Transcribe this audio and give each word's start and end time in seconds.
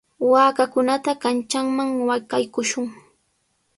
Waakakunata 0.31 1.11
kanchanman 1.23 1.89
qaykushun. 2.31 2.85